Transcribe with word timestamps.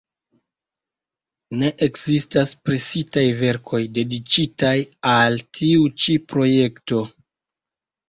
Ne 1.59 1.69
ekzistas 1.87 2.55
presitaj 2.71 3.27
verkoj, 3.43 3.83
dediĉitaj 4.01 4.75
al 5.15 5.41
tiu 5.61 5.89
ĉi 6.03 6.21
projekto". 6.35 7.09